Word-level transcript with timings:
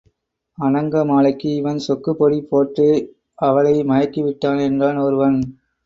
அநங்கமாலைக்கு 0.57 1.49
இவன் 1.55 1.77
சொக்குப் 1.77 2.17
பொடி 2.17 2.41
போட்டு 2.41 2.87
அவளை 3.41 3.75
மயக்கிவிட்டான் 3.83 4.61
என்றான் 4.61 4.97
ஒருவன். 4.97 5.39